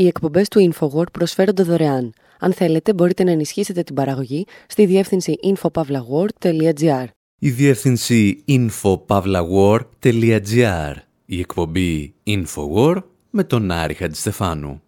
[0.00, 2.12] Οι εκπομπές του InfoWord προσφέρονται δωρεάν.
[2.38, 7.04] Αν θέλετε, μπορείτε να ενισχύσετε την παραγωγή στη διεύθυνση infopavlagor.gr.
[7.38, 10.94] Η διεύθυνση infopavlagor.gr.
[11.24, 14.82] Η εκπομπή InfoWord με τον Άρη Χατζηστεφάνου.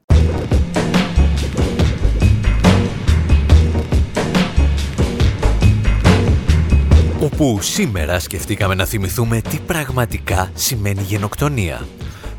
[7.20, 11.86] Όπου σήμερα σκεφτήκαμε να θυμηθούμε τι πραγματικά σημαίνει γενοκτονία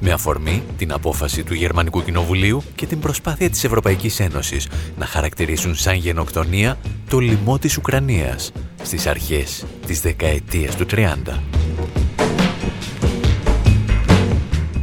[0.06, 4.68] με αφορμή την απόφαση του Γερμανικού Κοινοβουλίου και την προσπάθεια της Ευρωπαϊκής Ένωσης
[4.98, 6.78] να χαρακτηρίσουν σαν γενοκτονία
[7.10, 8.52] το λοιμό της Ουκρανίας
[8.84, 11.40] στις αρχές της δεκαετίας του 30.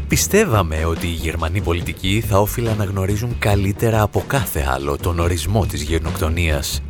[0.08, 5.66] Πιστεύαμε ότι οι Γερμανοί πολιτικοί θα όφυλαν να γνωρίζουν καλύτερα από κάθε άλλο τον ορισμό
[5.66, 6.82] της γενοκτονίας.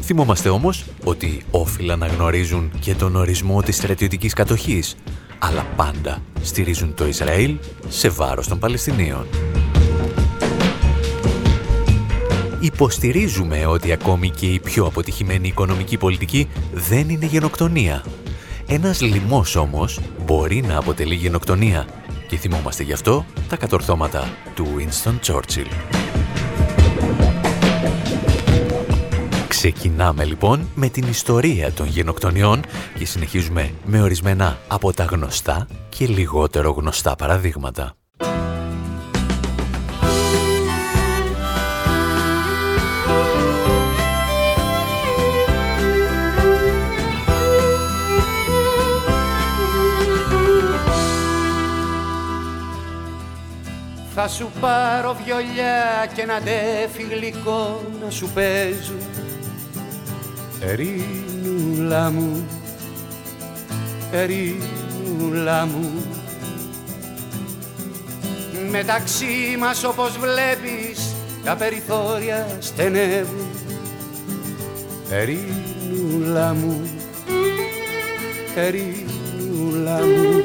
[0.00, 4.96] Θυμόμαστε όμως ότι όφυλαν να γνωρίζουν και τον ορισμό της στρατιωτικής κατοχής,
[5.44, 7.56] αλλά πάντα στηρίζουν το Ισραήλ
[7.88, 9.26] σε βάρος των Παλαιστινίων.
[12.60, 18.04] Υποστηρίζουμε ότι ακόμη και η πιο αποτυχημένη οικονομική πολιτική δεν είναι γενοκτονία.
[18.66, 21.86] Ένας λοιμός όμως μπορεί να αποτελεί γενοκτονία
[22.28, 26.21] και θυμόμαστε γι' αυτό τα κατορθώματα του Winston Churchill.
[29.62, 32.60] Ξεκινάμε λοιπόν με την ιστορία των γενοκτονιών
[32.98, 37.94] και συνεχίζουμε με ορισμένα από τα γνωστά και λιγότερο γνωστά παραδείγματα.
[54.14, 59.11] Θα σου πάρω βιολιά και ένα ντέφι γλυκό να σου παίζουν
[60.66, 62.46] Ερήνουλα μου,
[64.12, 65.90] ερήνουλα μου
[68.70, 73.50] Μεταξύ μας όπως βλέπεις τα περιθώρια στενεύουν.
[75.10, 76.80] Ερήνουλα μου,
[78.56, 80.44] ερήνουλα μου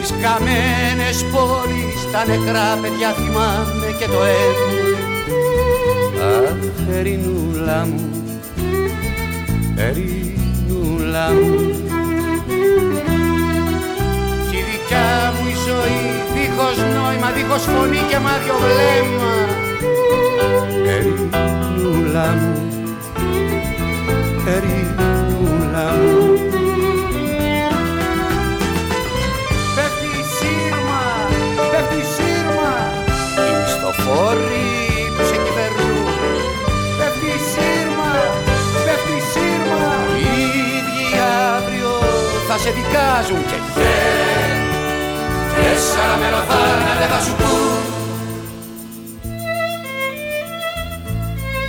[0.00, 5.09] Τις καμένες πόλεις, τα νεκρά παιδιά θυμάμαι και το έβγαλε
[6.20, 8.10] Αχ, ερηνούλα μου,
[9.76, 11.54] ερηνούλα μου.
[14.50, 16.00] Κι η δικιά μου η ζωή
[16.34, 19.34] δίχως νόημα, δίχως φωνή και μάτιο βλέμμα.
[20.94, 22.54] Ερηνούλα μου,
[24.46, 26.29] ερηνούλα μου
[42.70, 43.90] σε δικάζουν και και
[45.54, 47.58] τέσσερα μελοθάνατε θα σου πούν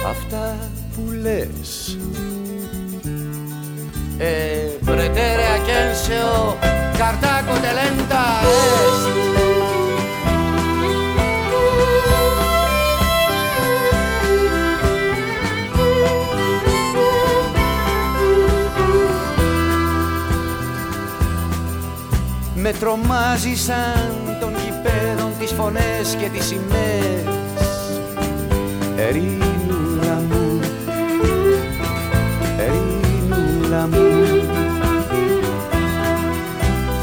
[0.09, 0.57] Αυτά
[0.95, 1.97] που λες
[4.17, 4.27] Ε,
[4.85, 6.57] πρετέρεα κένσεο,
[22.73, 27.25] Με τρομάζει σαν των γηπέδων τις φωνές και τις σημαίες.
[28.97, 30.59] Ερήνουλα μου,
[32.57, 34.45] ερήνουλα μου.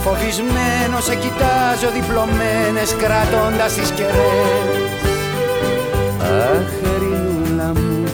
[0.03, 4.93] Φοβισμένος σε κοιτάζω διπλωμένες κρατώντας τις κεραίες.
[6.23, 8.05] Αχ, ερήνουλα μου,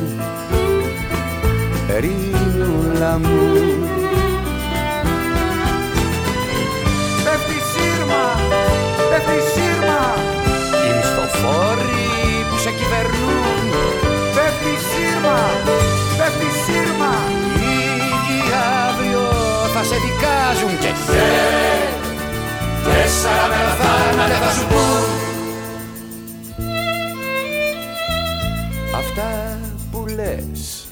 [1.89, 3.94] ερήνουλα μου
[9.15, 10.03] πέφτει σύρμα.
[10.85, 12.07] Οι μισθοφόροι
[12.49, 13.65] που σε κυβερνούν
[14.35, 15.39] Πέφτει σύρμα,
[16.19, 17.13] πέφτει σύρμα.
[17.61, 17.73] Οι
[18.13, 18.41] ίδιοι
[18.87, 19.25] αύριο
[19.75, 21.27] θα σε δικάζουν και και
[22.87, 23.45] Τέσσερα
[24.17, 25.05] μέρα θα σου πούν.
[29.01, 29.59] Αυτά
[29.91, 30.87] που λες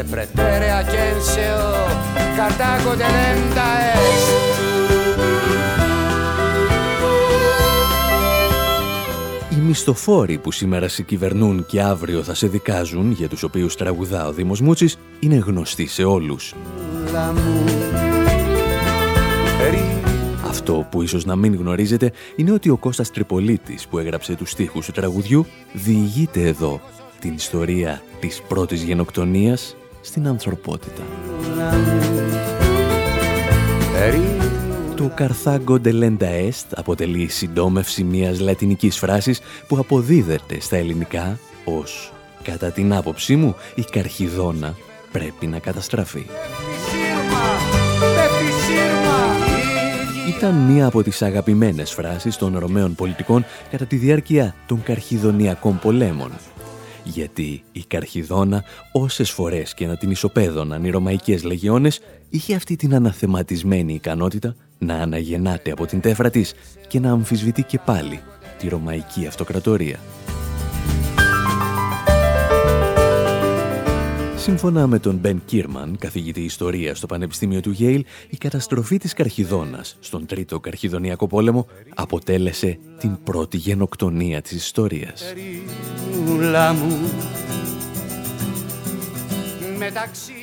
[0.00, 1.64] E pretere a Censeo,
[2.38, 4.79] Cartago de lenta est
[9.70, 14.32] μισθοφόροι που σήμερα σε κυβερνούν και αύριο θα σε δικάζουν, για τους οποίους τραγουδά ο
[14.32, 16.54] Δήμος Μούτσης, είναι γνωστοί σε όλους.
[20.46, 24.86] Αυτό που ίσως να μην γνωρίζετε είναι ότι ο Κώστας Τριπολίτης που έγραψε τους στίχους
[24.86, 26.80] του τραγουδιού διηγείται εδώ
[27.20, 31.02] την ιστορία της πρώτης γενοκτονίας στην ανθρωπότητα.
[35.00, 42.12] Το Καρθάγκο Ντελέντα Est αποτελεί συντόμευση μιας λατινικής φράσης που αποδίδεται στα ελληνικά ως
[42.42, 44.74] «Κατά την άποψή μου, η καρχιδόνα
[45.12, 46.26] πρέπει να καταστραφεί».
[50.36, 56.30] Ήταν μία από τις αγαπημένες φράσεις των Ρωμαίων πολιτικών κατά τη διάρκεια των καρχιδονιακών πολέμων.
[57.04, 62.00] Γιατί η καρχιδόνα όσες φορές και να την ισοπαίδωναν οι Ρωμαϊκές Λεγιώνες
[62.30, 66.54] είχε αυτή την αναθεματισμένη ικανότητα να αναγεννάται από την τέφρα της
[66.88, 68.20] και να αμφισβητεί και πάλι
[68.58, 69.98] τη Ρωμαϊκή Αυτοκρατορία.
[74.36, 79.96] Σύμφωνα με τον Μπεν Κίρμαν, καθηγητή ιστορίας στο Πανεπιστήμιο του Γέιλ, η καταστροφή της Καρχιδόνας
[80.00, 85.34] στον Τρίτο Καρχιδονιακό Πόλεμο αποτέλεσε την πρώτη γενοκτονία της ιστορίας.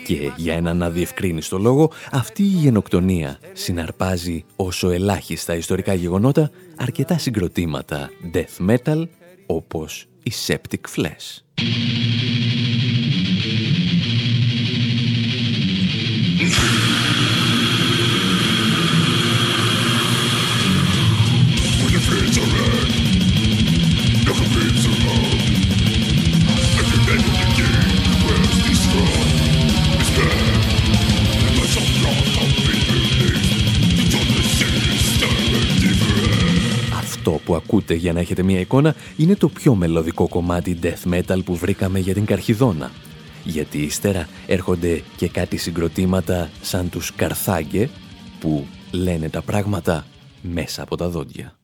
[0.06, 8.10] Και για έναν αδιευκρίνιστο λόγο, αυτή η γενοκτονία συναρπάζει όσο ελάχιστα ιστορικά γεγονότα αρκετά συγκροτήματα
[8.34, 9.04] death metal
[9.46, 11.42] όπως η Septic Flesh.
[37.48, 41.56] Που ακούτε για να έχετε μια εικόνα είναι το πιο μελωδικό κομμάτι death metal που
[41.56, 42.92] βρήκαμε για την Καρχιδόνα.
[43.44, 47.90] Γιατί ύστερα έρχονται και κάτι συγκροτήματα σαν τους Καρθάγκε
[48.40, 50.06] που λένε τα πράγματα
[50.42, 51.57] μέσα από τα δόντια.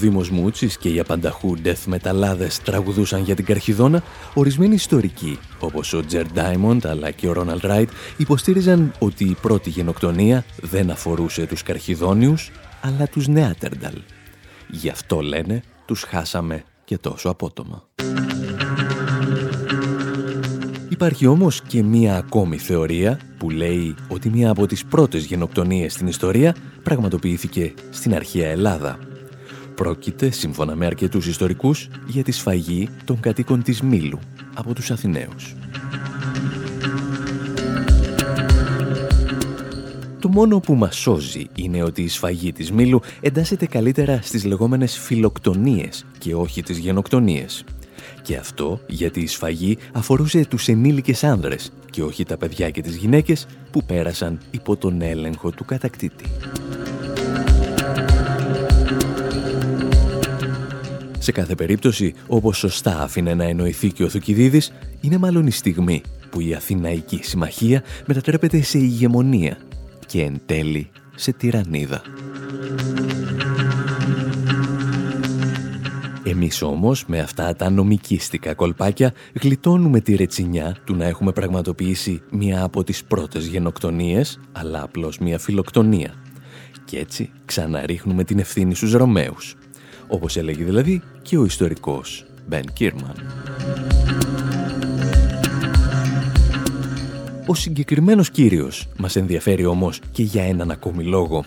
[0.00, 4.02] Δήμος Μούτσης και οι απανταχού death μεταλλάδες τραγουδούσαν για την Καρχιδόνα,
[4.34, 9.70] ορισμένοι ιστορικοί, όπως ο Τζερ Ντάιμοντ αλλά και ο Ρόναλντ Ράιτ, υποστήριζαν ότι η πρώτη
[9.70, 12.50] γενοκτονία δεν αφορούσε τους Καρχιδόνιους,
[12.80, 13.94] αλλά τους Νεάτερνταλ.
[14.70, 17.88] Γι' αυτό λένε, τους χάσαμε και τόσο απότομα.
[20.88, 26.06] Υπάρχει όμως και μία ακόμη θεωρία που λέει ότι μία από τις πρώτες γενοκτονίες στην
[26.06, 28.98] ιστορία πραγματοποιήθηκε στην αρχαία Ελλάδα
[29.80, 34.18] Πρόκειται, σύμφωνα με αρκετούς ιστορικούς, για τη σφαγή των κατοίκων της Μήλου
[34.54, 35.54] από τους Αθηναίους.
[40.18, 44.98] Το μόνο που μας σώζει είναι ότι η σφαγή της Μήλου εντάσσεται καλύτερα στις λεγόμενες
[44.98, 47.64] φιλοκτονίες και όχι τις γενοκτονίες.
[48.22, 52.96] Και αυτό γιατί η σφαγή αφορούσε τους ενήλικες άνδρες και όχι τα παιδιά και τις
[52.96, 56.24] γυναίκες που πέρασαν υπό τον έλεγχο του κατακτήτη.
[61.22, 66.02] Σε κάθε περίπτωση, όπως σωστά άφηνε να εννοηθεί και ο Θουκυδίδης, είναι μάλλον η στιγμή
[66.30, 69.58] που η Αθηναϊκή Συμμαχία μετατρέπεται σε ηγεμονία
[70.06, 72.02] και εν τέλει σε τυραννίδα.
[76.24, 82.62] Εμείς όμως με αυτά τα νομικίστικα κολπάκια γλιτώνουμε τη ρετσινιά του να έχουμε πραγματοποιήσει μία
[82.62, 86.14] από τις πρώτες γενοκτονίες, αλλά απλώς μία φιλοκτονία.
[86.84, 89.56] Και έτσι ξαναρίχνουμε την ευθύνη στους Ρωμαίους
[90.10, 93.14] όπως έλεγε δηλαδή και ο ιστορικός Μπεν Κίρμαν.
[97.46, 101.44] Ο συγκεκριμένος κύριος μας ενδιαφέρει όμως και για έναν ακόμη λόγο.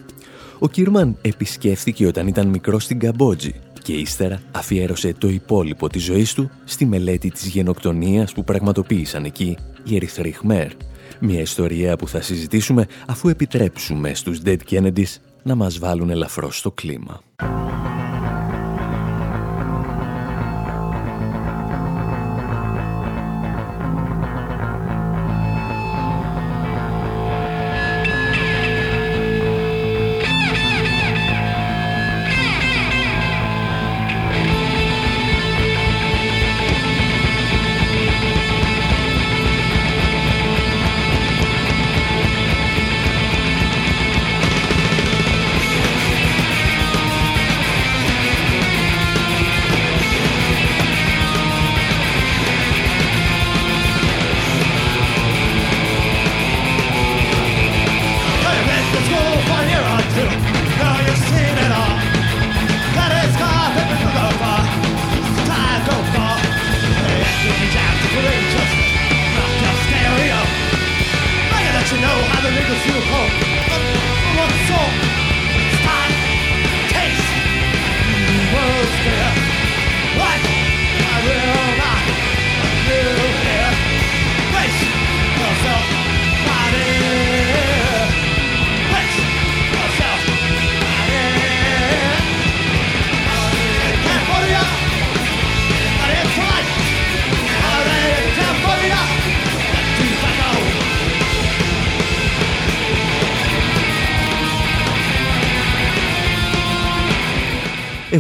[0.60, 3.54] Ο Κίρμαν επισκέφθηκε όταν ήταν μικρός στην Καμπότζη
[3.84, 9.58] και ύστερα αφιέρωσε το υπόλοιπο της ζωής του στη μελέτη της γενοκτονίας που πραγματοποίησαν εκεί
[9.84, 10.72] οι Ερυθροί Χμέρ.
[11.20, 16.72] Μια ιστορία που θα συζητήσουμε αφού επιτρέψουμε στους Dead Kennedys να μας βάλουν ελαφρώς στο
[16.72, 17.22] κλίμα.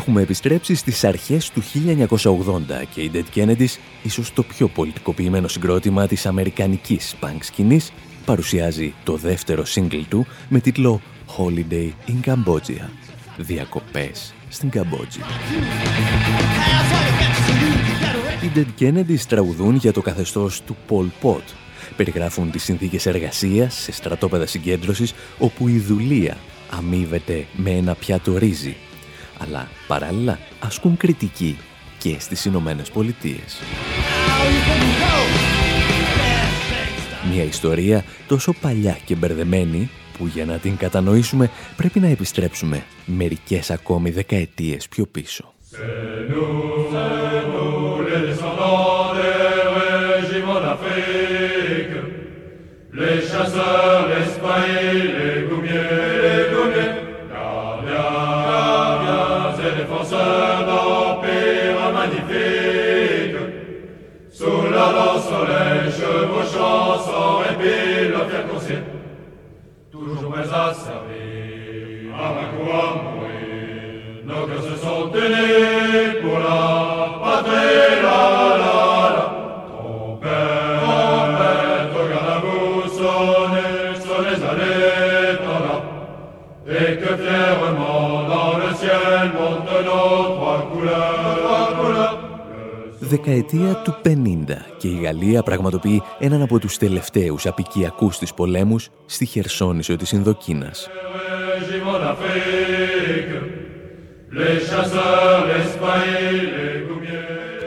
[0.06, 6.08] Έχουμε επιστρέψει στις αρχές του 1980 και η Dead Kennedys, ίσως το πιο πολιτικοποιημένο συγκρότημα
[6.08, 7.92] της αμερικανικής punk σκηνής,
[8.26, 11.02] παρουσιάζει το δεύτερο single του με τίτλο
[11.38, 12.90] Holiday in Cambodia.
[13.38, 15.20] Διακοπές στην Καμπότζη.
[18.44, 21.44] Οι Dead Kennedys τραγουδούν για το καθεστώς του Pol Pot.
[21.96, 26.38] Περιγράφουν τις συνθήκες εργασίας σε στρατόπεδα συγκέντρωσης όπου η δουλεία
[26.70, 28.76] αμείβεται με ένα πιάτο ρύζι
[29.40, 31.58] αλλά παράλληλα ασκούν κριτική
[31.98, 33.58] και στις Ηνωμένες Πολιτείες.
[37.32, 43.72] Μια ιστορία τόσο παλιά και μπερδεμένη που για να την κατανοήσουμε πρέπει να επιστρέψουμε μερικές
[43.72, 45.54] ακόμη δεκαετίες πιο πίσω.
[65.34, 68.84] Soleil, chevauchant sans répit le fier
[69.92, 73.34] toujours prêts à servir, à ma à mourir.
[74.26, 75.53] Nos cœurs se sont unis
[93.04, 94.10] δεκαετία του 50
[94.78, 100.90] και η Γαλλία πραγματοποιεί έναν από τους τελευταίους απικιακούς της πολέμους στη Χερσόνησο της Ινδοκίνας.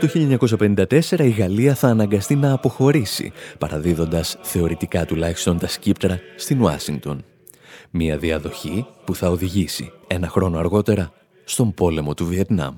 [0.00, 7.24] Το 1954 η Γαλλία θα αναγκαστεί να αποχωρήσει, παραδίδοντας θεωρητικά τουλάχιστον τα σκύπτρα στην Ουάσιγκτον.
[7.90, 11.12] Μια διαδοχή που θα οδηγήσει ένα χρόνο αργότερα
[11.44, 12.74] στον πόλεμο του Βιετνάμ.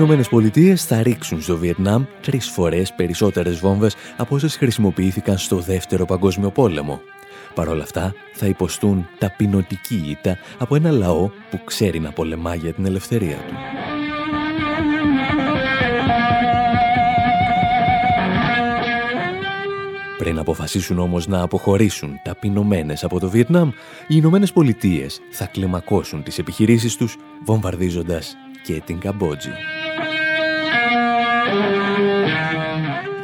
[0.00, 6.04] Ηνωμένες Πολιτείες θα ρίξουν στο Βιετνάμ τρεις φορές περισσότερες βόμβες από όσες χρησιμοποιήθηκαν στο Δεύτερο
[6.04, 7.00] Παγκόσμιο Πόλεμο.
[7.54, 12.72] Παρ' όλα αυτά θα υποστούν ταπεινωτική ήττα από ένα λαό που ξέρει να πολεμά για
[12.72, 13.54] την ελευθερία του.
[20.18, 26.38] Πριν αποφασίσουν όμως να αποχωρήσουν ταπεινωμένες από το Βιετνάμ, οι Ηνωμένες Πολιτείες θα κλιμακώσουν τις
[26.38, 29.50] επιχειρήσεις τους βομβαρδίζοντας και την Καμπότζη.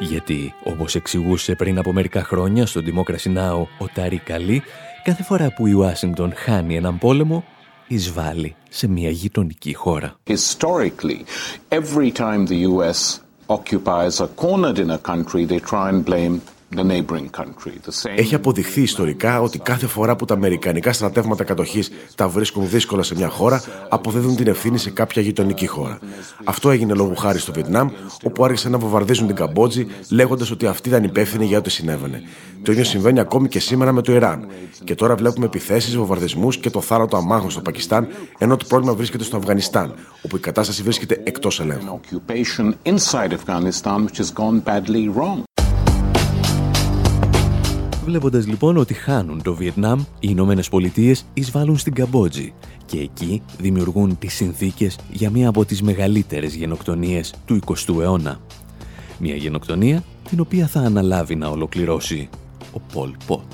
[0.00, 3.66] Γιατί, όπως εξηγούσε πριν από μερικά χρόνια στο Democracy Now!
[3.78, 4.62] ο Τάρι Καλή,
[5.04, 7.44] κάθε φορά που η Ουάσιγκτον χάνει έναν πόλεμο,
[7.86, 10.16] εισβάλλει σε μια γειτονική χώρα.
[10.26, 11.24] Historically,
[11.68, 16.40] every time the US occupies a cornered in a country, they try and blame
[18.16, 23.14] έχει αποδειχθεί ιστορικά ότι κάθε φορά που τα αμερικανικά στρατεύματα κατοχής τα βρίσκουν δύσκολα σε
[23.14, 25.98] μια χώρα, αποδίδουν την ευθύνη σε κάποια γειτονική χώρα.
[26.44, 27.88] Αυτό έγινε λόγω χάρη στο Βιετνάμ,
[28.22, 32.22] όπου άρχισαν να βομβαρδίζουν την Καμπότζη, λέγοντας ότι αυτή ήταν υπεύθυνη για ό,τι συνέβαινε.
[32.62, 34.46] Το ίδιο συμβαίνει ακόμη και σήμερα με το Ιράν.
[34.84, 38.08] Και τώρα βλέπουμε επιθέσεις, βομβαρδισμούς και το θάνατο αμάχων στο Πακιστάν,
[38.38, 42.00] ενώ το πρόβλημα βρίσκεται στο Αφγανιστάν, όπου η κατάσταση βρίσκεται εκτός ελέγχου.
[48.06, 52.52] Βλέποντας λοιπόν ότι χάνουν το Βιετνάμ, οι Ηνωμένες Πολιτείες εισβάλλουν στην Καμπότζη
[52.86, 58.40] και εκεί δημιουργούν τις συνθήκες για μία από τις μεγαλύτερες γενοκτονίες του 20ου αιώνα.
[59.18, 62.28] Μια γενοκτονία την οποία θα αναλάβει να ολοκληρώσει
[62.72, 63.52] ο Πολ Πότ.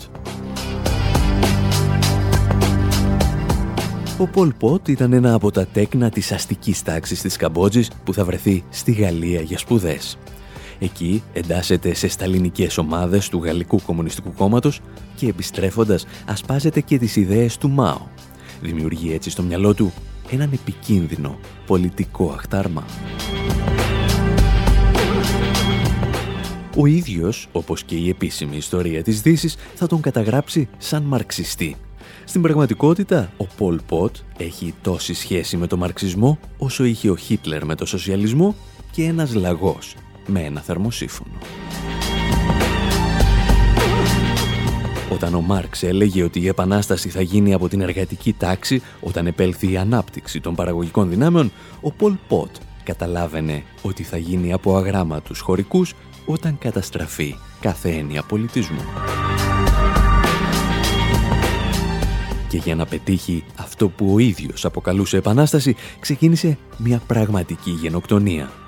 [4.18, 8.25] Ο Πολ Πότ ήταν ένα από τα τέκνα της αστικής τάξης της Καμπότζης που θα
[8.25, 10.18] βρεθεί στη Γαλλία για σπουδές.
[10.82, 14.80] Εκεί εντάσσεται σε σταλινικές ομάδες του Γαλλικού Κομμουνιστικού Κόμματος
[15.16, 18.06] και επιστρέφοντας ασπάζεται και τις ιδέες του ΜΑΟ.
[18.60, 19.92] Δημιουργεί έτσι στο μυαλό του
[20.30, 22.84] έναν επικίνδυνο πολιτικό αχτάρμα.
[26.76, 31.76] Ο ίδιος, όπως και η επίσημη ιστορία της δύσης θα τον καταγράψει σαν μαρξιστή.
[32.24, 37.64] Στην πραγματικότητα, ο Πολ Πότ έχει τόση σχέση με το μαρξισμό όσο είχε ο Χίτλερ
[37.64, 38.54] με το σοσιαλισμό
[38.90, 39.94] και ένας λαγός
[40.26, 41.38] με ένα θερμοσύφωνο.
[45.12, 49.72] Όταν ο Μάρξ έλεγε ότι η επανάσταση θα γίνει από την εργατική τάξη όταν επέλθει
[49.72, 52.50] η ανάπτυξη των παραγωγικών δυνάμεων, ο Πολ Πότ
[52.84, 55.94] καταλάβαινε ότι θα γίνει από αγράμματους χωρικούς
[56.26, 58.82] όταν καταστραφεί κάθε έννοια πολιτισμού.
[62.48, 68.62] Και για να πετύχει αυτό που ο ίδιος αποκαλούσε επανάσταση, ξεκίνησε μια πραγματική γενοκτονία.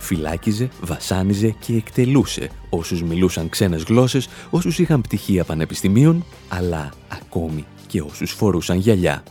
[0.00, 8.00] Φυλάκιζε, βασάνιζε και εκτελούσε όσους μιλούσαν ξένες γλώσσες, όσους είχαν πτυχία πανεπιστημίων, αλλά ακόμη και
[8.00, 9.22] όσους φορούσαν γυαλιά.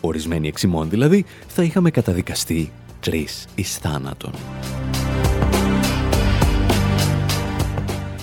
[0.00, 4.32] Ορισμένοι εξημών δηλαδή θα είχαμε καταδικαστεί τρεις εις θάνατον.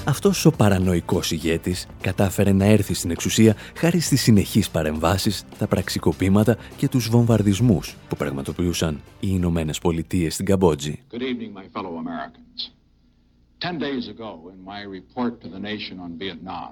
[0.08, 6.58] Αυτός ο παρανοϊκός ηγέτης κατάφερε να έρθει στην εξουσία χάρη στις συνεχείς παρεμβάσεις, τα πραξικοπήματα
[6.78, 11.00] και τους βομβαρδισμούς που πραγματοποιούσαν οι Ηνωμένες Πολιτείες στην Καμπότζη.
[11.12, 12.60] Good evening, my fellow Americans.
[13.58, 16.72] Ten days ago, in my report to the nation on Vietnam,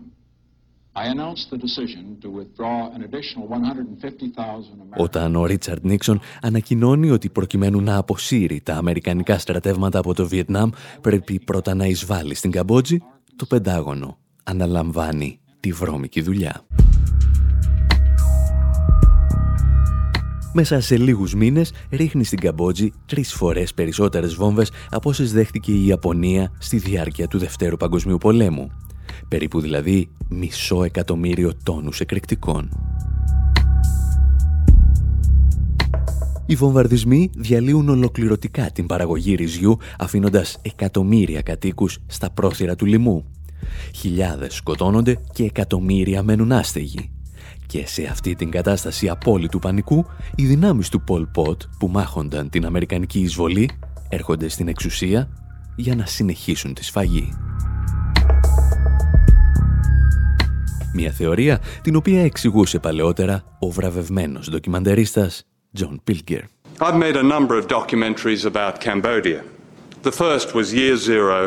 [4.96, 10.70] όταν ο Ρίτσαρντ Νίξον ανακοινώνει ότι προκειμένου να αποσύρει τα αμερικανικά στρατεύματα από το Βιετνάμ
[11.02, 13.02] πρέπει πρώτα να εισβάλλει στην Καμπότζη,
[13.36, 16.66] το Πεντάγωνο αναλαμβάνει τη βρώμικη δουλειά.
[20.54, 25.86] Μέσα σε λίγους μήνες ρίχνει στην Καμπότζη τρεις φορές περισσότερες βόμβες από όσες δέχτηκε η
[25.86, 28.72] Ιαπωνία στη διάρκεια του Δευτέρου Παγκοσμίου Πολέμου.
[29.28, 32.70] Περίπου δηλαδή μισό εκατομμύριο τόνους εκρηκτικών.
[36.46, 43.26] Οι βομβαρδισμοί διαλύουν ολοκληρωτικά την παραγωγή ρυζιού, αφήνοντας εκατομμύρια κατοίκους στα πρόθυρα του λοιμού.
[43.96, 47.10] Χιλιάδες σκοτώνονται και εκατομμύρια μένουν άστεγοι.
[47.66, 50.06] Και σε αυτή την κατάσταση απόλυτου πανικού,
[50.36, 53.70] οι δυνάμεις του Πολ Πότ που μάχονταν την Αμερικανική εισβολή
[54.10, 55.30] έρχονται στην εξουσία
[55.76, 57.34] για να συνεχίσουν τη σφαγή.
[60.94, 65.46] Μια θεωρία την οποία εξηγούσε παλαιότερα ο βραβευμένος ντοκιμαντερίστας
[65.80, 66.44] John Pilger.
[66.86, 69.42] I've made a number of documentaries about Cambodia.
[70.08, 71.40] The first was Year Zero,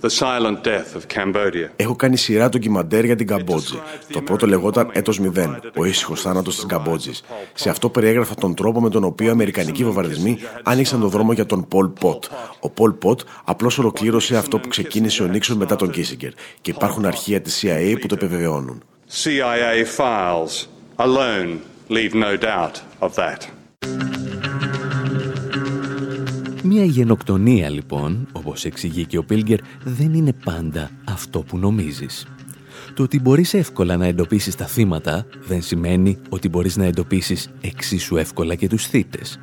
[0.00, 1.70] The Silent Death of Cambodia.
[1.76, 3.78] Έχω κάνει σειρά ντοκιμαντέρ για την Καμπότζη.
[4.12, 7.22] Το πρώτο λεγόταν Έτος 0, ο ήσυχος θάνατος της Καμπότζης.
[7.54, 11.46] Σε αυτό περιέγραφα τον τρόπο με τον οποίο οι Αμερικανικοί βομβαρδισμοί άνοιξαν τον δρόμο για
[11.46, 12.24] τον Πολ Πότ.
[12.60, 16.30] Ο Πολ Πότ απλώς ολοκλήρωσε αυτό που ξεκίνησε ο Νίξον μετά τον Κίσιγκερ.
[16.60, 18.82] Και υπάρχουν αρχεία της CIA που το επιβεβαιώνουν.
[19.22, 21.50] CIA files alone
[21.88, 23.55] leave no doubt of that.
[26.76, 32.26] Μια γενοκτονία λοιπόν, όπως εξηγεί και ο Πίλγκερ, δεν είναι πάντα αυτό που νομίζεις.
[32.94, 38.16] Το ότι μπορείς εύκολα να εντοπίσεις τα θύματα δεν σημαίνει ότι μπορείς να εντοπίσεις εξίσου
[38.16, 39.40] εύκολα και τους θύτες.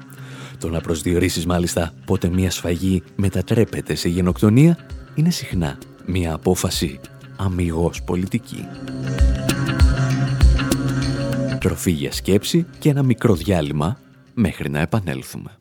[0.60, 4.78] Το να προσδιορίσεις μάλιστα πότε μια σφαγή μετατρέπεται σε γενοκτονία
[5.16, 7.00] είναι συχνά μια απόφαση
[7.36, 8.66] αμυγός πολιτική.
[11.60, 13.98] Τροφή για σκέψη και ένα μικρό διάλειμμα
[14.34, 15.58] μέχρι να επανέλθουμε.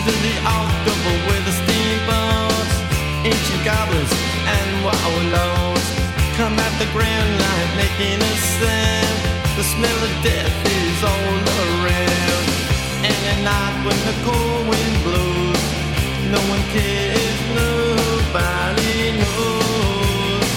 [0.00, 2.74] Under the October with the steamboats
[3.20, 4.12] Ancient goblins
[4.48, 5.84] and wallows
[6.40, 9.20] Come at the grand light making a sound
[9.60, 12.44] The smell of death is all around.
[13.04, 15.64] And at night when the cold wind blows
[16.32, 20.48] No one cares, nobody knows.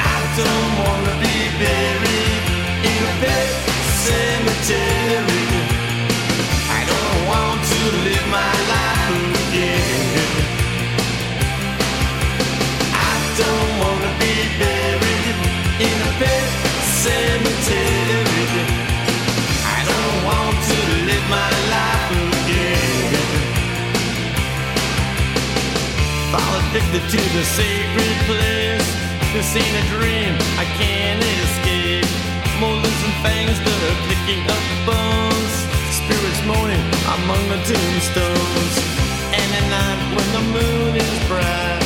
[0.00, 2.42] I don't wanna be buried
[2.88, 3.52] in a pet
[4.00, 5.39] cemetery
[17.00, 17.40] addicted
[20.68, 23.14] to live my life again
[26.36, 26.60] I'll
[27.08, 28.88] to the sacred place
[29.32, 32.04] This ain't a dream I can't escape
[32.60, 33.56] Molars and fangs
[33.88, 35.54] are picking up bones
[35.96, 36.84] Spirits moaning
[37.16, 38.74] among the tombstones
[39.32, 41.80] And at night when the moon is bright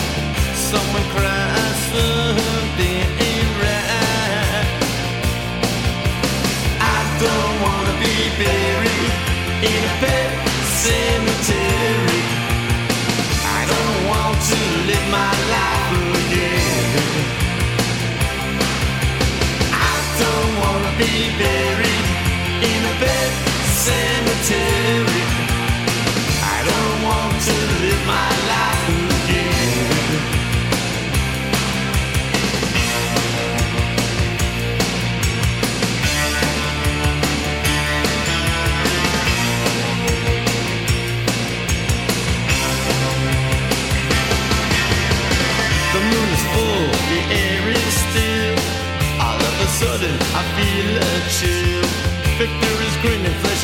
[0.59, 3.34] Someone cries something
[8.39, 9.13] buried
[9.63, 10.31] in a pet
[10.83, 12.23] cemetery.
[13.47, 14.59] I don't want to
[14.91, 15.93] live my life
[16.23, 17.15] again.
[19.71, 22.07] I don't wanna be buried
[22.71, 23.31] in a pet
[23.87, 25.23] cemetery.
[26.43, 28.34] I don't want to live my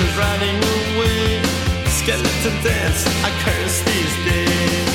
[0.01, 1.43] is running away.
[1.99, 4.89] Skeleton dance, I curse these days.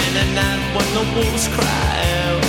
[0.00, 1.92] And at night when the wolves cry
[2.24, 2.44] out,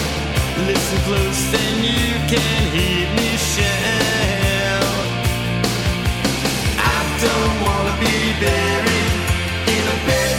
[0.67, 4.95] listen close then you can hear me shout.
[6.93, 9.13] I don't wanna be buried
[9.75, 10.37] in a big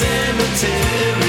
[0.00, 1.21] cemetery.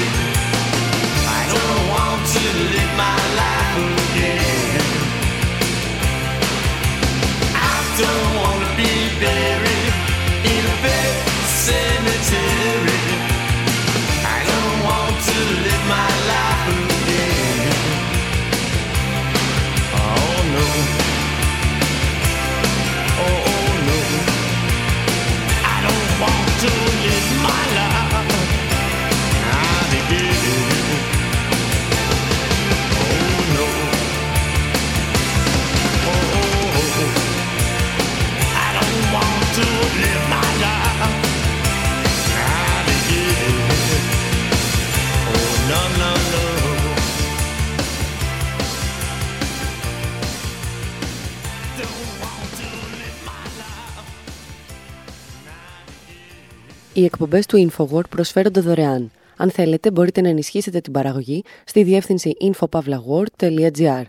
[56.96, 59.10] Οι εκπομπές του InfoWord προσφέρονται δωρεάν.
[59.36, 64.02] Αν θέλετε, μπορείτε να ενισχύσετε την παραγωγή στη διεύθυνση infopavlagor.gr.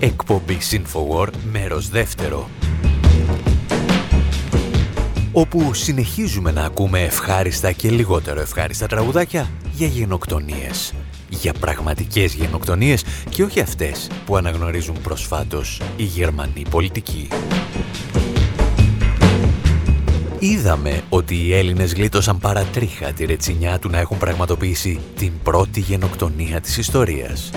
[0.00, 2.48] Εκπομπή Infowar, μέρος δεύτερο.
[5.32, 10.94] Όπου συνεχίζουμε να ακούμε ευχάριστα και λιγότερο ευχάριστα τραγουδάκια για γενοκτονίες.
[11.28, 17.28] Για πραγματικές γενοκτονίες και όχι αυτές που αναγνωρίζουν προσφάτως οι Γερμανοί πολιτικοί.
[20.38, 26.60] Είδαμε ότι οι Έλληνες γλίτωσαν παρατρίχα τη ρετσινιά του να έχουν πραγματοποιήσει την πρώτη γενοκτονία
[26.60, 27.50] της ιστορίας.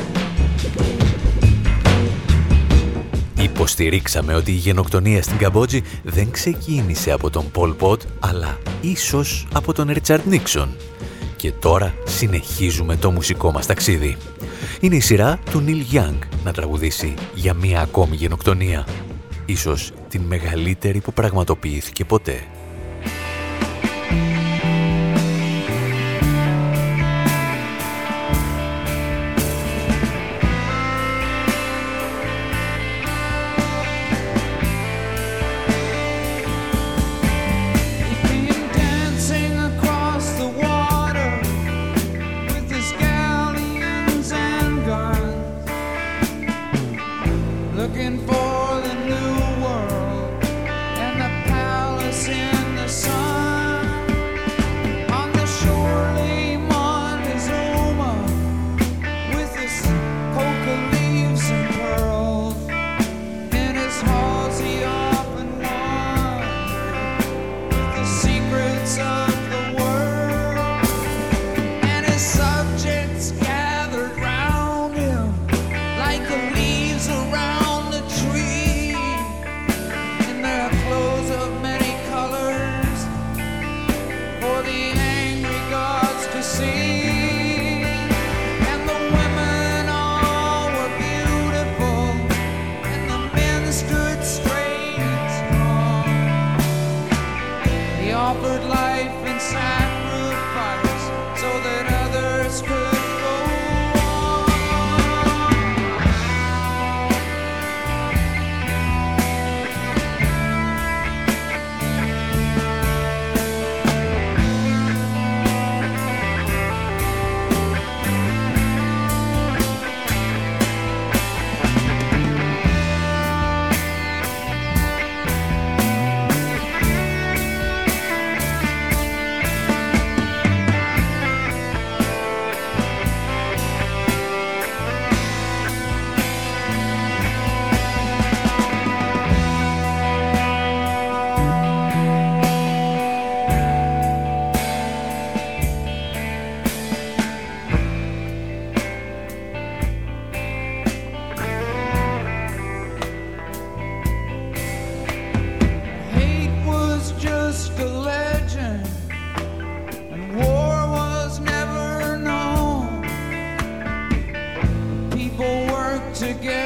[3.42, 9.74] Υποστηρίξαμε ότι η γενοκτονία στην Καμπότζη δεν ξεκίνησε από τον Πολ Πότ, αλλά ίσως από
[9.74, 10.70] τον Ρίτσαρντ Νίξον.
[11.42, 14.18] Και τώρα συνεχίζουμε το μουσικό μας ταξίδι.
[14.80, 18.88] Είναι η σειρά του Νίλ Γιάνγκ να τραγουδήσει για μία ακόμη γενοκτονία.
[19.46, 22.44] Ίσως την μεγαλύτερη που πραγματοποιήθηκε ποτέ.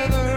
[0.08, 0.35] together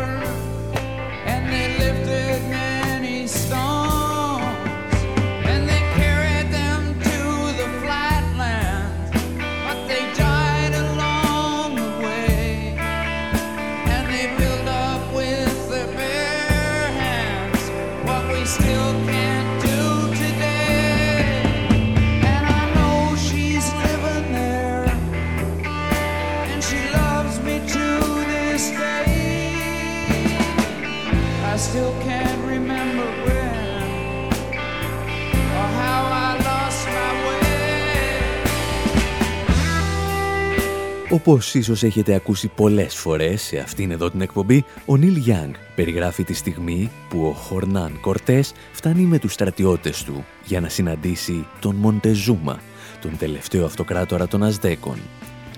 [41.28, 46.24] Όπως ίσως έχετε ακούσει πολλές φορές σε αυτήν εδώ την εκπομπή, ο Νίλ Γιάνγκ περιγράφει
[46.24, 51.74] τη στιγμή που ο Χορνάν Κορτές φτάνει με τους στρατιώτες του για να συναντήσει τον
[51.74, 52.60] Μοντεζούμα,
[53.00, 54.98] τον τελευταίο αυτοκράτορα των Αζδέκων.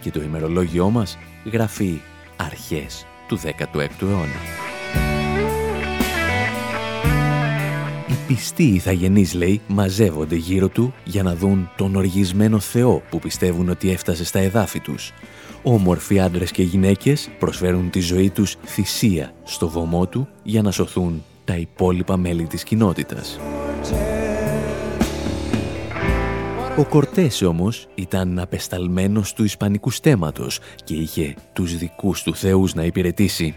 [0.00, 1.18] Και το ημερολόγιό μας
[1.52, 2.00] γράφει
[2.37, 4.40] αρχές του 16ου αιώνα.
[8.09, 13.68] Οι πιστοί ηθαγενείς, λέει, μαζεύονται γύρω του για να δουν τον οργισμένο Θεό που πιστεύουν
[13.68, 15.12] ότι έφτασε στα εδάφη τους.
[15.62, 21.23] Όμορφοι άντρες και γυναίκες προσφέρουν τη ζωή τους θυσία στο βωμό του για να σωθούν
[21.44, 23.40] τα υπόλοιπα μέλη της κοινότητας.
[26.77, 32.85] Ο Κορτές όμως ήταν απεσταλμένος του Ισπανικού στέματος και είχε τους δικούς του θεούς να
[32.85, 33.55] υπηρετήσει.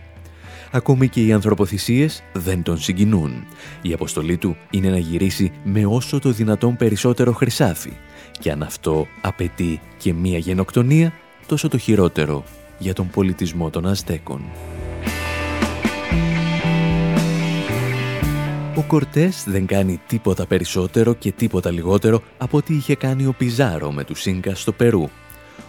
[0.72, 3.46] Ακόμη και οι ανθρωποθυσίες δεν τον συγκινούν.
[3.82, 7.92] Η αποστολή του είναι να γυρίσει με όσο το δυνατόν περισσότερο χρυσάφι.
[8.40, 11.14] Και αν αυτό απαιτεί και μία γενοκτονία,
[11.48, 12.44] τόσο το χειρότερο
[12.78, 14.42] για τον πολιτισμό των Αζτέκων.
[18.76, 23.92] Ο Κορτές δεν κάνει τίποτα περισσότερο και τίποτα λιγότερο από ό,τι είχε κάνει ο Πιζάρο
[23.92, 25.10] με τους Ίνκα στο Περού.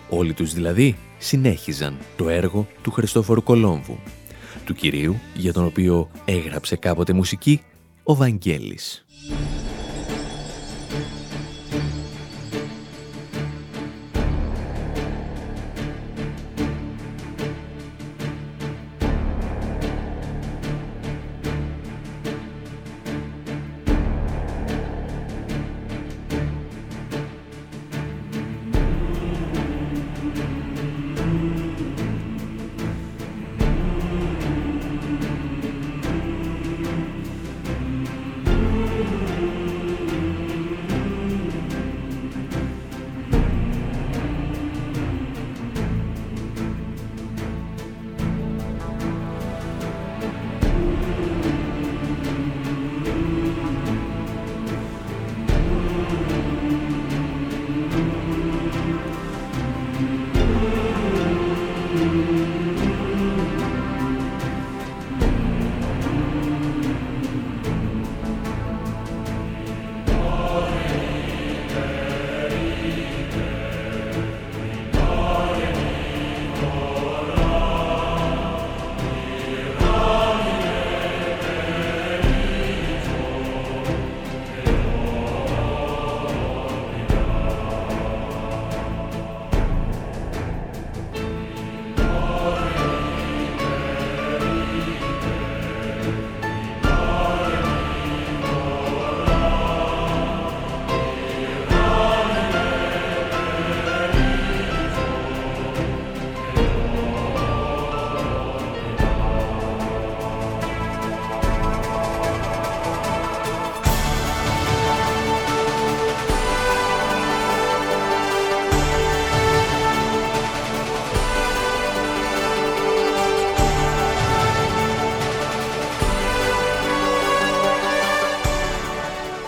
[0.08, 3.98] Όλοι τους δηλαδή συνέχιζαν το έργο του Χριστόφορου Κολόμβου,
[4.64, 7.62] του κυρίου για τον οποίο έγραψε κάποτε μουσική
[8.02, 9.04] ο Βαγγέλης.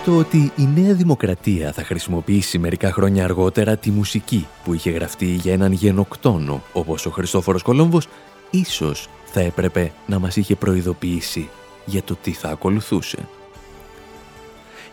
[0.06, 5.26] Το ότι η Νέα Δημοκρατία θα χρησιμοποιήσει μερικά χρόνια αργότερα τη μουσική που είχε γραφτεί
[5.26, 8.08] για έναν γενοκτόνο όπως ο Χριστόφορος Κολόμβος
[8.50, 11.48] ίσως θα έπρεπε να μας είχε προειδοποιήσει
[11.84, 13.28] για το τι θα ακολουθούσε.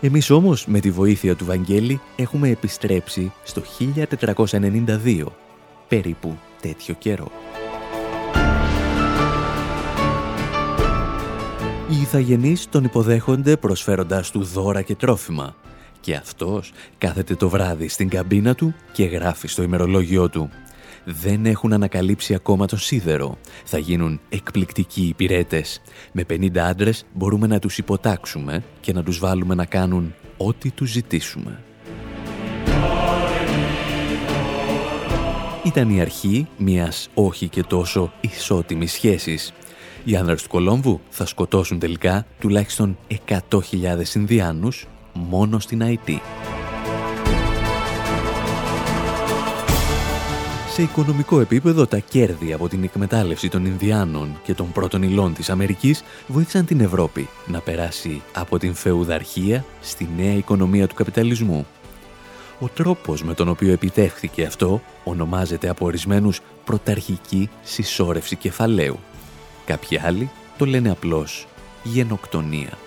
[0.02, 3.62] Εμείς όμως με τη βοήθεια του Βαγγέλη έχουμε επιστρέψει στο
[3.96, 5.26] 1492,
[5.88, 7.32] περίπου τέτοιο καιρό.
[11.94, 15.56] Οι ηθαγενείς τον υποδέχονται προσφέροντάς του δώρα και τρόφιμα
[16.00, 20.50] και αυτός κάθεται το βράδυ στην καμπίνα του και γράφει στο ημερολόγιό του
[21.06, 23.38] δεν έχουν ανακαλύψει ακόμα τον σίδερο.
[23.64, 25.82] Θα γίνουν εκπληκτικοί υπηρέτες.
[26.12, 30.92] Με 50 άντρες μπορούμε να τους υποτάξουμε και να τους βάλουμε να κάνουν ό,τι τους
[30.92, 31.64] ζητήσουμε.
[35.64, 39.54] Ήταν η αρχή μιας όχι και τόσο ισότιμης σχέσης.
[40.06, 46.22] Οι άνδρες του Κολόμβου θα σκοτώσουν τελικά τουλάχιστον 100.000 Ινδιάνους μόνο στην Αϊτή.
[50.70, 55.50] Σε οικονομικό επίπεδο, τα κέρδη από την εκμετάλλευση των Ινδιάνων και των πρώτων υλών της
[55.50, 61.66] Αμερικής βοήθησαν την Ευρώπη να περάσει από την φεουδαρχία στη νέα οικονομία του καπιταλισμού.
[62.60, 69.00] Ο τρόπος με τον οποίο επιτεύχθηκε αυτό ονομάζεται από ορισμένους πρωταρχική συσσόρευση κεφαλαίου.
[69.66, 71.48] Κάποιοι άλλοι το λένε απλώς
[71.84, 72.78] γενοκτονία.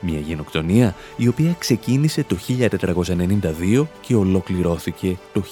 [0.00, 5.42] Μια γενοκτονία η οποία ξεκίνησε το 1492 και ολοκληρώθηκε το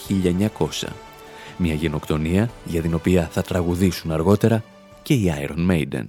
[0.59, 0.89] 1900.
[1.57, 4.65] Μια γενοκτονία για την οποία θα τραγουδήσουν αργότερα
[5.03, 6.05] και οι Iron Maiden.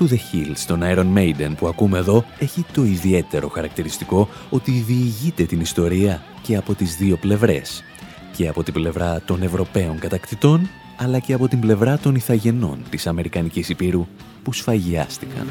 [0.00, 4.28] Το Run to the Hills των Iron Maiden που ακούμε εδώ έχει το ιδιαίτερο χαρακτηριστικό
[4.50, 7.84] ότι διηγείται την ιστορία και από τις δύο πλευρές.
[8.36, 13.06] Και από την πλευρά των Ευρωπαίων κατακτητών, αλλά και από την πλευρά των Ιθαγενών της
[13.06, 14.06] Αμερικανικής Υπήρου
[14.42, 15.48] που σφαγιάστηκαν.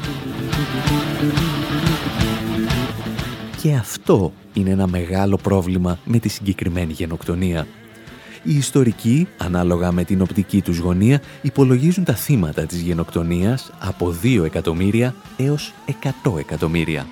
[3.62, 7.66] Και αυτό είναι ένα μεγάλο πρόβλημα με τη συγκεκριμένη γενοκτονία.
[8.42, 14.44] Οι ιστορικοί, ανάλογα με την οπτική τους γωνία, υπολογίζουν τα θύματα της γενοκτονίας από 2
[14.44, 15.72] εκατομμύρια έως
[16.24, 17.06] 100 εκατομμύρια.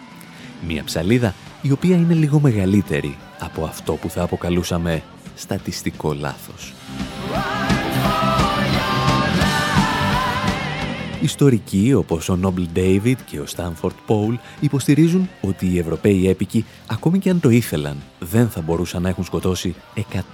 [0.67, 5.03] Μία ψαλίδα η οποία είναι λίγο μεγαλύτερη από αυτό που θα αποκαλούσαμε
[5.35, 6.75] στατιστικό λάθος.
[11.21, 17.19] Ιστορικοί όπως ο Νόμπλ Ντέιβιτ και ο Στάνφορντ Πόουλ υποστηρίζουν ότι οι Ευρωπαίοι έπικοι, ακόμη
[17.19, 19.75] και αν το ήθελαν, δεν θα μπορούσαν να έχουν σκοτώσει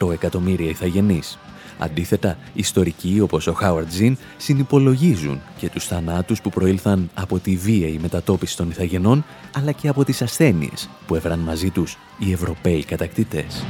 [0.01, 1.39] 100 εκατομμύρια ηθαγενείς.
[1.79, 7.99] Αντίθετα, ιστορικοί όπως ο Χάουαρτ Ζιν συνυπολογίζουν και τους θανάτους που προήλθαν από τη βίαιη
[8.03, 9.25] μετατόπιση των ηθαγενών,
[9.57, 13.65] αλλά και από τις ασθένειες που έφεραν μαζί τους οι Ευρωπαίοι κατακτητές.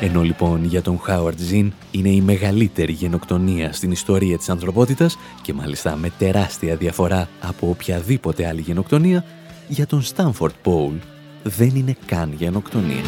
[0.00, 5.52] Ενώ λοιπόν για τον Χάουαρτ Ζιν είναι η μεγαλύτερη γενοκτονία στην ιστορία της ανθρωπότητας και
[5.52, 9.24] μάλιστα με τεράστια διαφορά από οποιαδήποτε άλλη γενοκτονία,
[9.68, 10.94] για τον Στάνφορντ Πόουλ
[11.42, 13.02] δεν είναι καν γενοκτονία.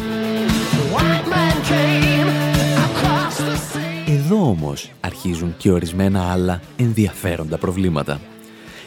[0.93, 2.29] White man came
[2.85, 4.11] across the sea.
[4.11, 8.21] Εδώ όμως αρχίζουν και ορισμένα άλλα ενδιαφέροντα προβλήματα.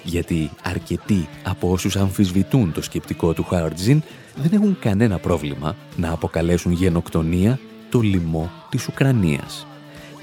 [0.04, 4.02] Γιατί αρκετοί από όσους αμφισβητούν το σκεπτικό του Χάουαρτ Ζιν
[4.36, 7.58] δεν έχουν κανένα πρόβλημα να αποκαλέσουν γενοκτονία
[7.94, 9.66] το λοιμό της Ουκρανίας.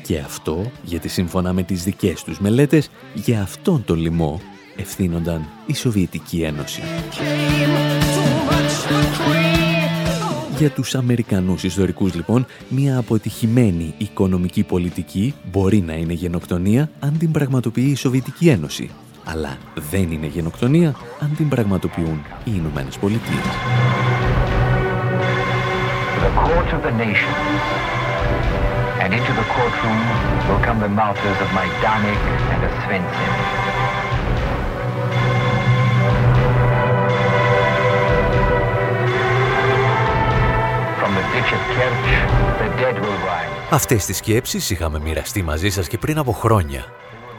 [0.03, 4.41] Και αυτό γιατί σύμφωνα με τις δικές τους μελέτες για αυτόν τον λοιμό
[4.75, 6.81] ευθύνονταν η Σοβιετική Ένωση.
[10.57, 17.31] Για τους Αμερικανούς ιστορικούς λοιπόν, μια αποτυχημένη οικονομική πολιτική μπορεί να είναι γενοκτονία αν την
[17.31, 18.89] πραγματοποιεί η Σοβιετική Ένωση.
[19.23, 19.57] αλλά
[19.91, 23.45] δεν είναι γενοκτονία αν την πραγματοποιούν οι Ηνωμένες Πολιτείες.
[26.27, 27.33] The court of the nation.
[29.01, 30.01] And into the courtroom
[30.47, 32.21] will come the martyrs of Majdanek
[32.53, 33.31] and of Svensson.
[40.99, 42.09] From the ditch of Kerch,
[42.61, 43.49] the dead will rise.
[43.69, 46.85] Αυτές τις σκέψεις είχαμε μοιραστεί μαζί σας και πριν από χρόνια.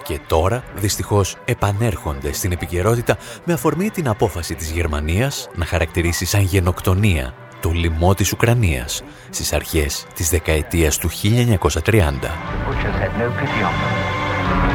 [0.03, 6.41] Και τώρα, δυστυχώς, επανέρχονται στην επικαιρότητα με αφορμή την απόφαση της Γερμανίας να χαρακτηρίσει σαν
[6.41, 12.31] γενοκτονία το λοιμό της Ουκρανίας στις αρχές της δεκαετίας του 1930.
[12.69, 14.13] Butchers had no pity on them.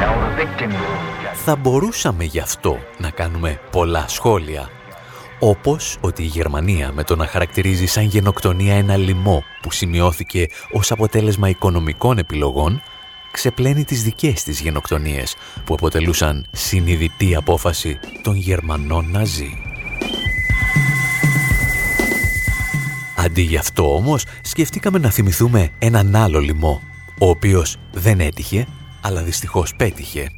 [0.02, 1.36] Now the victims will judge.
[1.44, 4.68] Θα μπορούσαμε γι' αυτό να κάνουμε πολλά σχόλια.
[5.38, 10.92] Όπως ότι η Γερμανία με το να χαρακτηρίζει σαν γενοκτονία ένα λοιμό που σημειώθηκε ως
[10.92, 12.82] αποτέλεσμα οικονομικών επιλογών,
[13.30, 19.62] ξεπλένει τις δικές της γενοκτονίες που αποτελούσαν συνειδητή απόφαση των Γερμανών Ναζί.
[23.20, 26.80] Αντί γι' αυτό όμως, σκεφτήκαμε να θυμηθούμε έναν άλλο λοιμό,
[27.18, 28.66] ο οποίος δεν έτυχε,
[29.00, 30.30] αλλά δυστυχώς πέτυχε.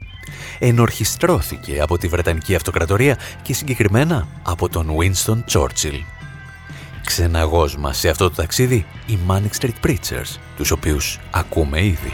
[0.58, 6.00] Ενορχιστρώθηκε από τη Βρετανική Αυτοκρατορία και συγκεκριμένα από τον Winston Churchill.
[7.04, 12.12] Ξεναγός μας σε αυτό το ταξίδι, οι Manic Street Preachers, τους οποίους ακούμε ήδη.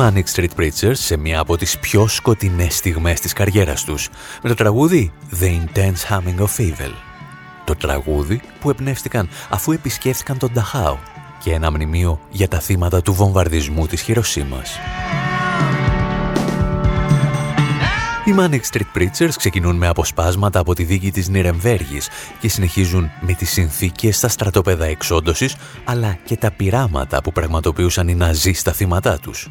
[0.00, 4.08] Manic Street Preachers σε μια από τις πιο σκοτεινές στιγμές της καριέρας τους
[4.42, 6.92] με το τραγούδι The Intense Humming of Evil.
[7.64, 10.98] Το τραγούδι που εμπνεύστηκαν αφού επισκέφθηκαν τον Ταχάου
[11.42, 14.78] και ένα μνημείο για τα θύματα του βομβαρδισμού της Χειροσύμας.
[18.24, 22.08] Οι Manic Street Preachers ξεκινούν με αποσπάσματα από τη δίκη της Νιρεμβέργης
[22.40, 28.14] και συνεχίζουν με τις συνθήκες στα στρατόπεδα εξόντωσης αλλά και τα πειράματα που πραγματοποιούσαν οι
[28.14, 29.50] Ναζί στα θύματά τους.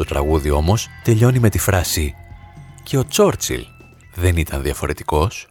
[0.00, 2.14] Το τραγούδι όμως τελειώνει με τη φράση
[2.82, 3.64] «Και ο Τσόρτσιλ
[4.14, 5.48] δεν ήταν διαφορετικός».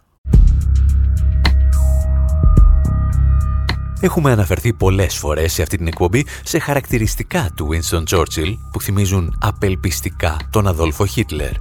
[3.99, 9.37] Έχουμε αναφερθεί πολλές φορές σε αυτή την εκπομπή σε χαρακτηριστικά του Winston Churchill που θυμίζουν
[9.39, 11.53] απελπιστικά τον Αδόλφο Χίτλερ,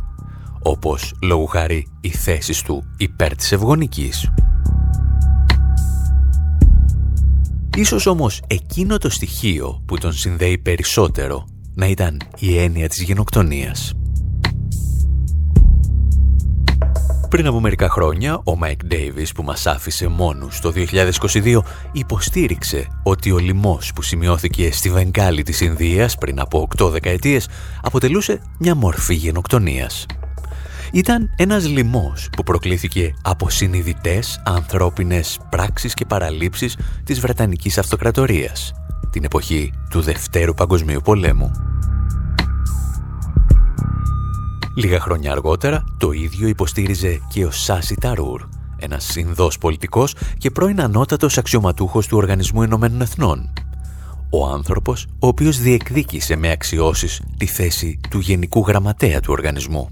[0.62, 4.30] όπως λόγου χάρη οι θέσεις του υπέρ της ευγονικής.
[7.76, 11.46] Ίσως όμως εκείνο το στοιχείο που τον συνδέει περισσότερο
[11.78, 13.92] να ήταν η έννοια της γενοκτονίας.
[17.28, 21.62] Πριν από μερικά χρόνια, ο Μάικ Ντέιβις που μας άφησε μόνους το 2022
[21.92, 27.48] υποστήριξε ότι ο λιμός που σημειώθηκε στη Βεγγάλη της Ινδίας πριν από 8 δεκαετίες
[27.82, 30.06] αποτελούσε μια μορφή γενοκτονίας.
[30.92, 38.72] Ήταν ένας λιμός που προκλήθηκε από συνειδητές ανθρώπινες πράξεις και παραλείψεις της Βρετανικής Αυτοκρατορίας
[39.18, 41.50] την εποχή του Δευτέρου Παγκοσμίου Πολέμου.
[44.74, 50.80] Λίγα χρόνια αργότερα, το ίδιο υποστήριζε και ο Σάσι Ταρούρ, ένας συνδός πολιτικός και πρώην
[50.80, 53.52] ανώτατος αξιωματούχος του Οργανισμού Ενωμένων Εθνών.
[54.30, 59.88] Ο άνθρωπος, ο οποίος διεκδίκησε με αξιώσεις τη θέση του Γενικού Γραμματέα του οργανισμού.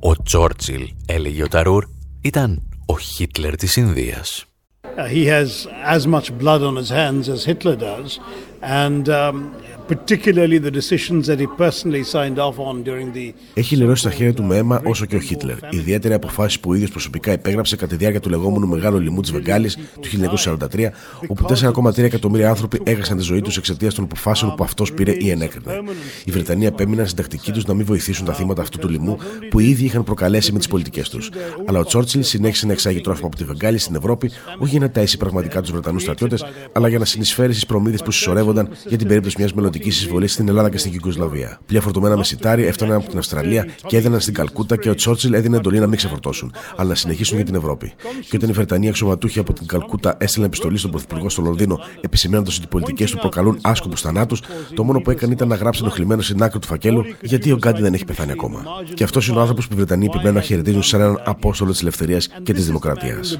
[0.00, 1.84] Ο Τσόρτσιλ, έλεγε ο Ταρούρ,
[2.20, 4.51] ήταν ο Χίτλερ της Ινδίας.
[4.96, 8.20] Uh, he has as much blood on his hands as Hitler does,
[8.62, 9.54] and um,
[9.86, 13.34] particularly the decisions that he personally signed off on during the.
[13.54, 15.56] Έχει λερώσει τα χέρια του με αίμα όσο και ο Χίτλερ.
[15.70, 19.32] Ιδιαίτερα αποφάσει που ο ίδιος προσωπικά υπέγραψε κατά τη διάρκεια του λεγόμενου Μεγάλου Λοιμού της
[19.32, 20.08] Βεγγάλης του
[20.44, 20.88] 1943,
[21.26, 25.30] όπου 4,3 εκατομμύρια άνθρωποι έχασαν τη ζωή τους εξαιτίας των αποφάσεων που αυτός πήρε ή
[25.30, 25.82] ενέκρινε.
[26.24, 29.18] Οι Βρετανοί επέμειναν στην τακτική τους να μην βοηθήσουν τα θύματα αυτού του λοιμού
[29.50, 31.30] που οι ίδιοι είχαν προκαλέσει με τις πολιτικές τους.
[31.66, 35.02] Αλλά ο Τσόρτσιλ συνέχισε να εξάγει τρόφιμα από τη Βεγγάλη στην Ευρώπη, όχι για να
[35.02, 38.10] ταΐσει πραγματικά τους Βρετανούς στρατιώτες, αλλά για να συνεισφέρει στις προμήθειες που
[38.52, 41.60] συσσωρεύονταν για την περίπτωση μιας στρατιωτική εισβολής στην Ελλάδα και στην Κυκοσλαβία.
[41.66, 45.32] Πλοία φορτωμένα με σιτάρι έφταναν από την Αυστραλία και έδιναν στην Καλκούτα και ο Τσόρτσιλ
[45.32, 47.92] έδινε εντολή να μην ξεφορτώσουν, αλλά να συνεχίσουν για την Ευρώπη.
[48.28, 52.50] Και όταν οι Βρετανοί αξιωματούχοι από την Καλκούτα έστειλαν επιστολή στον Πρωθυπουργό στο Λονδίνο, επισημένοντα
[52.54, 54.42] ότι οι πολιτικές του προκαλούν άσκοπους θανάτους,
[54.74, 57.82] το μόνο που έκανε ήταν να γράψει ενοχλημένο στην άκρη του φακέλου γιατί ο Γκάντι
[57.82, 58.64] δεν έχει πεθάνει ακόμα.
[58.94, 61.80] Και αυτός είναι ο άνθρωπος που οι Βρετανοί επιμένουν να χαιρετίζουν σαν έναν απόστολο της
[61.80, 63.38] ελευθερίας και της δημοκρατίας.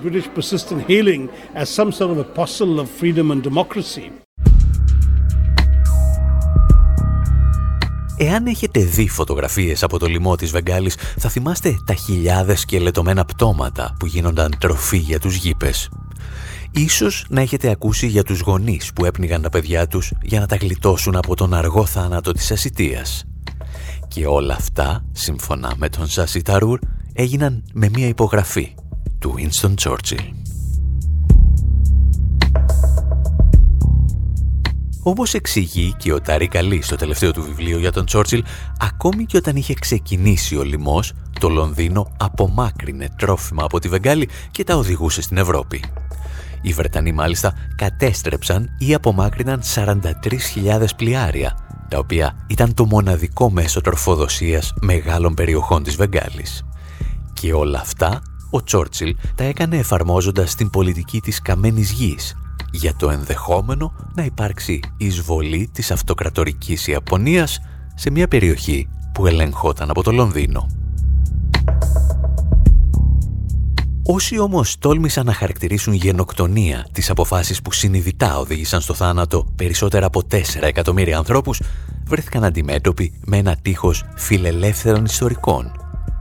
[8.24, 13.96] Εάν έχετε δει φωτογραφίες από το λοιμό της Βεγγάλης, θα θυμάστε τα χιλιάδες σκελετωμένα πτώματα
[13.98, 15.88] που γίνονταν τροφή για τους γήπες.
[16.70, 20.56] Ίσως να έχετε ακούσει για τους γονείς που έπνιγαν τα παιδιά τους για να τα
[20.56, 23.24] γλιτώσουν από τον αργό θάνατο της ασυτείας.
[24.08, 26.78] Και όλα αυτά, σύμφωνα με τον Σάσι Ταρούρ,
[27.12, 28.74] έγιναν με μία υπογραφή
[29.18, 30.41] του Winston Churchill.
[35.04, 38.44] Όπως εξηγεί και ο Τάρι Καλή στο τελευταίο του βιβλίο για τον Τσόρτσιλ,
[38.78, 44.64] ακόμη και όταν είχε ξεκινήσει ο λοιμός, το Λονδίνο απομάκρυνε τρόφιμα από τη Βεγγάλη και
[44.64, 45.84] τα οδηγούσε στην Ευρώπη.
[46.62, 51.56] Οι Βρετανοί μάλιστα κατέστρεψαν ή απομάκρυναν 43.000 πλοιάρια,
[51.88, 56.64] τα οποία ήταν το μοναδικό μέσο τροφοδοσίας μεγάλων περιοχών της Βεγγάλης.
[57.32, 62.36] Και όλα αυτά ο Τσόρτσιλ τα έκανε εφαρμόζοντας την πολιτική της καμένης γης,
[62.72, 67.60] για το ενδεχόμενο να υπάρξει εισβολή της αυτοκρατορικής Ιαπωνίας
[67.94, 70.66] σε μια περιοχή που ελεγχόταν από το Λονδίνο.
[74.06, 80.22] Όσοι όμως τόλμησαν να χαρακτηρίσουν γενοκτονία τις αποφάσεις που συνειδητά οδήγησαν στο θάνατο περισσότερα από
[80.30, 81.60] 4 εκατομμύρια ανθρώπους,
[82.04, 85.72] βρέθηκαν αντιμέτωποι με ένα τείχος φιλελεύθερων ιστορικών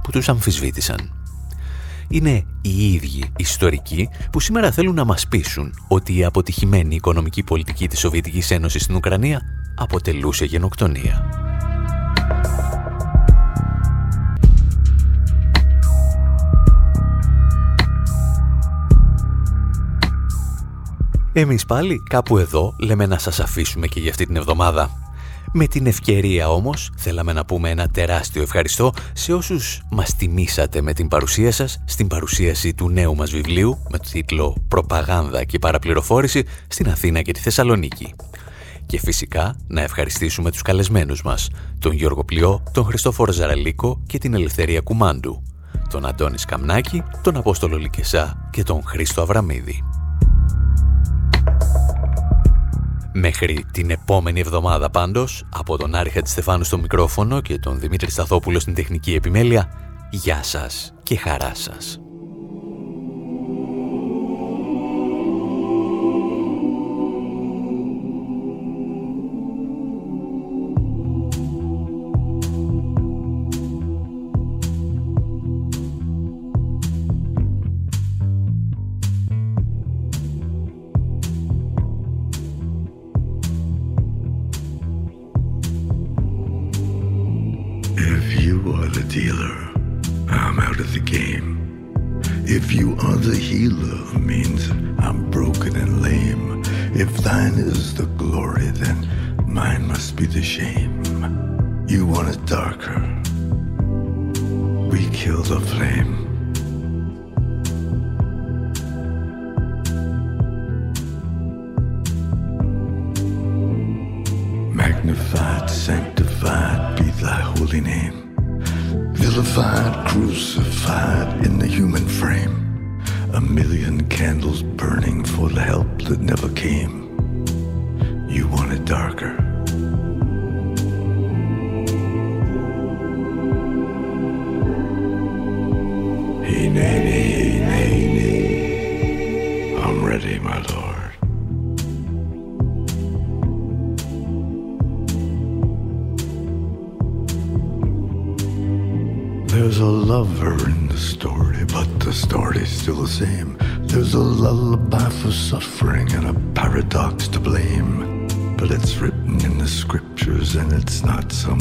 [0.04, 1.20] που τους αμφισβήτησαν
[2.12, 7.88] είναι οι ίδιοι ιστορικοί που σήμερα θέλουν να μας πείσουν ότι η αποτυχημένη οικονομική πολιτική
[7.88, 9.41] της Σοβιετικής Ένωσης στην Ουκρανία
[9.76, 11.26] αποτελούσε γενοκτονία.
[21.34, 25.01] Εμείς πάλι κάπου εδώ λέμε να σας αφήσουμε και για αυτή την εβδομάδα.
[25.54, 30.93] Με την ευκαιρία όμως θέλαμε να πούμε ένα τεράστιο ευχαριστώ σε όσους μας τιμήσατε με
[30.93, 36.43] την παρουσία σας στην παρουσίαση του νέου μας βιβλίου με το τίτλο «Προπαγάνδα και παραπληροφόρηση»
[36.68, 38.14] στην Αθήνα και τη Θεσσαλονίκη.
[38.86, 41.49] Και φυσικά να ευχαριστήσουμε τους καλεσμένους μας,
[41.80, 45.43] τον Γιώργο Πλειό, τον Χριστόφορο Ζαραλίκο και την Ελευθερία Κουμάντου,
[45.89, 49.84] τον Αντώνης Σκαμνάκη, τον Απόστολο Λικεσά και τον Χρήστο Αβραμίδη.
[53.14, 58.59] Μέχρι την επόμενη εβδομάδα πάντως, από τον Άρη Χατζηστεφάνου στο μικρόφωνο και τον Δημήτρη Σταθόπουλο
[58.59, 59.72] στην τεχνική επιμέλεια,
[60.12, 61.99] γεια σας και χαρά σας.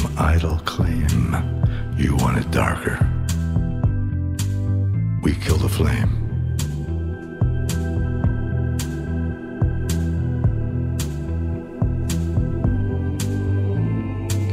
[0.00, 1.36] Some idle claim.
[1.98, 2.96] You want it darker.
[5.22, 6.12] We kill the flame.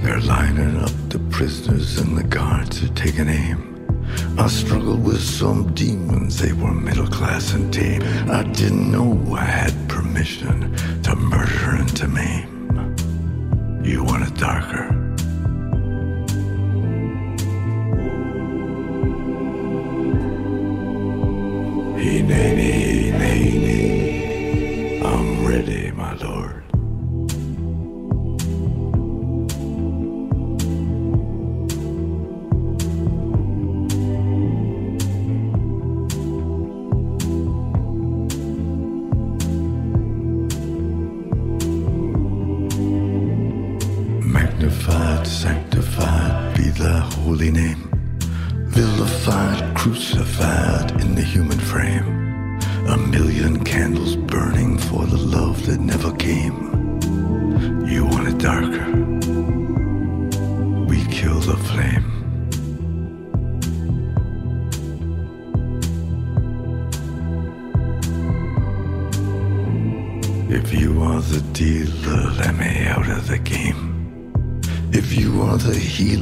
[0.04, 3.64] They're lining up the prisoners and the guards are taking aim.
[4.38, 8.02] I struggled with some demons, they were middle class and tame.
[8.30, 12.48] I didn't know I had permission to murder and to maim.
[13.82, 14.04] You
[22.08, 25.04] Hine, hine.
[25.06, 25.87] I'm ready.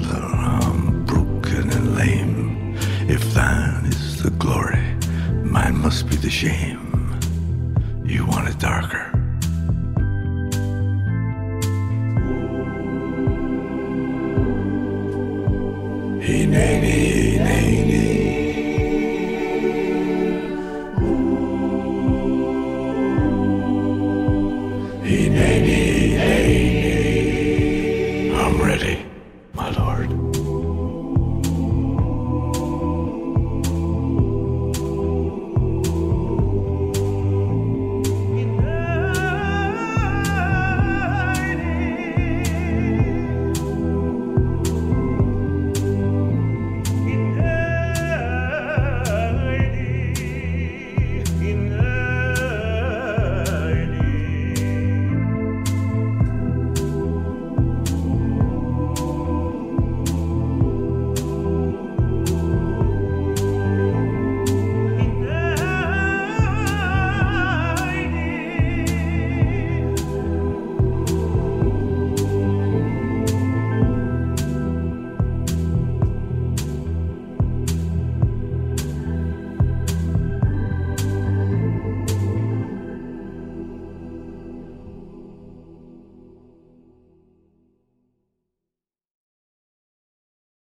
[0.03, 2.75] I'm broken and lame.
[3.07, 4.83] If thine is the glory,
[5.43, 7.19] mine must be the shame.
[8.05, 9.14] You want it darker.